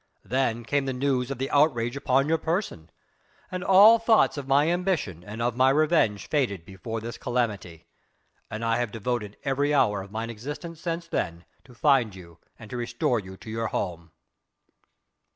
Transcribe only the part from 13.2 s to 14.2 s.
to your home."